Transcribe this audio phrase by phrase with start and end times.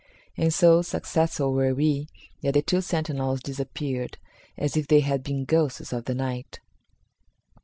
[0.35, 2.09] And so successful were we
[2.41, 4.17] that the two sentinels disappeared
[4.57, 6.59] as if they had been ghosts of the night.